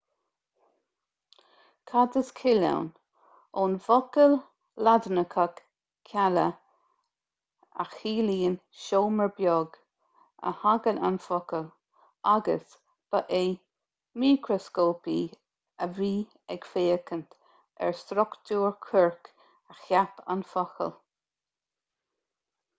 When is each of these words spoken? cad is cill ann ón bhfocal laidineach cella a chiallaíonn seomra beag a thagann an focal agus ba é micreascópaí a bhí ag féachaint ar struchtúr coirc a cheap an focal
cad 1.89 2.15
is 2.21 2.29
cill 2.37 2.63
ann 2.69 2.85
ón 3.63 3.73
bhfocal 3.87 4.31
laidineach 4.87 5.59
cella 6.13 6.45
a 7.83 7.85
chiallaíonn 7.91 8.55
seomra 8.85 9.27
beag 9.41 9.77
a 10.53 10.55
thagann 10.63 11.03
an 11.11 11.21
focal 11.27 11.69
agus 12.33 12.75
ba 13.11 13.21
é 13.43 13.45
micreascópaí 14.25 15.21
a 15.87 15.91
bhí 15.99 16.13
ag 16.57 16.67
féachaint 16.73 17.39
ar 17.89 17.97
struchtúr 18.03 18.77
coirc 18.89 19.33
a 19.75 19.81
cheap 19.87 20.27
an 20.37 20.43
focal 20.55 20.95